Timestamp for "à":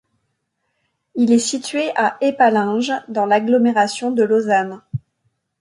1.95-2.17